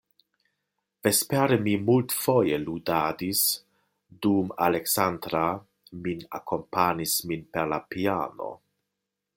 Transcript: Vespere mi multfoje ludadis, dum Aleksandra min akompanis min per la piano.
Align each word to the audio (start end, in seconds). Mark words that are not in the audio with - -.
Vespere 1.07 1.57
mi 1.67 1.75
multfoje 1.89 2.57
ludadis, 2.63 3.43
dum 4.27 4.49
Aleksandra 4.69 5.45
min 6.07 6.27
akompanis 6.41 7.17
min 7.33 7.45
per 7.53 7.73
la 7.75 7.83
piano. 7.95 8.51